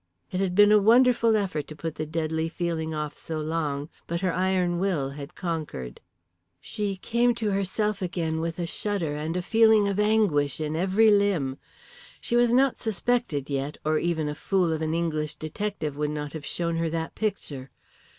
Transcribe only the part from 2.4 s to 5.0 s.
feeling off so long, but her iron